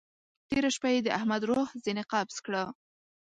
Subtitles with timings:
[0.49, 2.63] تېره شپه يې د احمد روح ځينې قبض کړه.